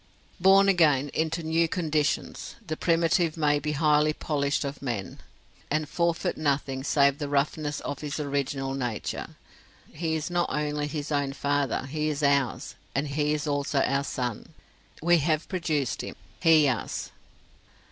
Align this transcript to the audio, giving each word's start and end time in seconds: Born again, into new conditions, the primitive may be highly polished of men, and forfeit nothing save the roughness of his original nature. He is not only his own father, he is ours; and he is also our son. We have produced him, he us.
Born 0.39 0.67
again, 0.67 1.09
into 1.13 1.43
new 1.43 1.67
conditions, 1.67 2.55
the 2.65 2.75
primitive 2.75 3.37
may 3.37 3.59
be 3.59 3.73
highly 3.73 4.13
polished 4.13 4.65
of 4.65 4.81
men, 4.81 5.19
and 5.69 5.87
forfeit 5.87 6.37
nothing 6.37 6.83
save 6.83 7.19
the 7.19 7.29
roughness 7.29 7.81
of 7.81 7.99
his 7.99 8.19
original 8.19 8.73
nature. 8.73 9.35
He 9.93 10.15
is 10.15 10.31
not 10.31 10.49
only 10.51 10.87
his 10.87 11.11
own 11.11 11.33
father, 11.33 11.85
he 11.85 12.09
is 12.09 12.23
ours; 12.23 12.73
and 12.95 13.09
he 13.09 13.35
is 13.35 13.45
also 13.45 13.81
our 13.81 14.03
son. 14.03 14.55
We 15.03 15.19
have 15.19 15.47
produced 15.47 16.01
him, 16.01 16.15
he 16.41 16.67
us. 16.67 17.11